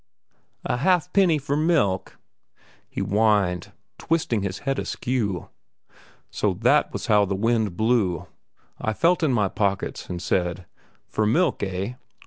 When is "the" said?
7.25-7.35